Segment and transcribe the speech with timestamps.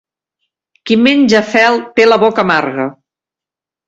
[0.89, 2.87] Qui menja fel té la boca amarga.